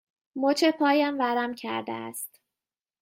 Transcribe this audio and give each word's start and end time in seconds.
مچ 0.41 0.63
پایم 0.79 1.15
ورم 1.19 1.55
کرده 1.55 1.91
است. 1.93 2.41